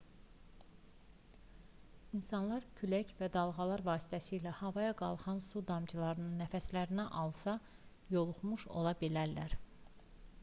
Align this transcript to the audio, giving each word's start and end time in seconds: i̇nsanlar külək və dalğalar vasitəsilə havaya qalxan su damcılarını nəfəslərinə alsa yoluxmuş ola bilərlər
i̇nsanlar 2.19 2.63
külək 2.79 3.11
və 3.19 3.27
dalğalar 3.35 3.83
vasitəsilə 3.89 4.53
havaya 4.61 4.95
qalxan 5.01 5.41
su 5.49 5.63
damcılarını 5.73 6.31
nəfəslərinə 6.39 7.05
alsa 7.25 7.53
yoluxmuş 8.15 8.65
ola 8.81 8.95
bilərlər 9.03 9.55